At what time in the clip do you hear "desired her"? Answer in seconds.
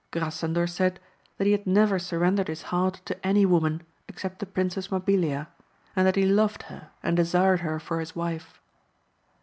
7.15-7.79